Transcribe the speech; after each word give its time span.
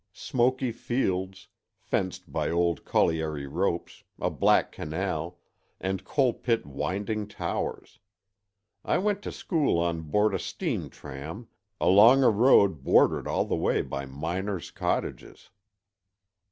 Smoky 0.13 0.71
fields, 0.71 1.47
fenced 1.77 2.31
by 2.31 2.49
old 2.49 2.83
colliery 2.85 3.45
ropes, 3.45 4.03
a 4.19 4.31
black 4.31 4.71
canal, 4.71 5.37
and 5.79 6.03
coalpit 6.03 6.65
winding 6.65 7.27
towers. 7.27 7.99
I 8.83 8.97
went 8.97 9.21
to 9.21 9.31
school 9.31 9.77
on 9.77 10.01
board 10.01 10.33
a 10.33 10.39
steam 10.39 10.89
tram, 10.89 11.49
along 11.79 12.23
a 12.23 12.31
road 12.31 12.83
bordered 12.83 13.27
all 13.27 13.45
the 13.45 13.55
way 13.55 13.83
by 13.83 14.07
miners' 14.07 14.71
cottages." 14.71 15.51